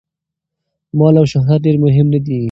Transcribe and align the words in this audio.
مال 0.99 1.15
او 1.21 1.25
شهرت 1.33 1.59
ډېر 1.65 1.75
مهم 1.85 2.07
نه 2.13 2.19
دي. 2.25 2.37